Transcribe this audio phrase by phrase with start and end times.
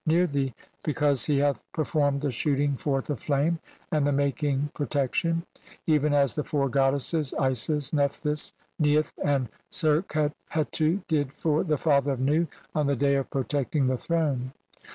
[0.07, 0.51] near thee,
[0.83, 3.59] be "cause he hath performed the shooting forth of flame,
[3.91, 5.43] "and the making protection,
[5.85, 12.13] even as the four goddesses "Isis, Nephthys, Neith, and Serqet Hetu did for the "father
[12.13, 14.51] of Nu on the day of protecting the throne.